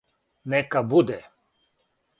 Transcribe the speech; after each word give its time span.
Нека 0.53 0.83
буде 0.95 1.21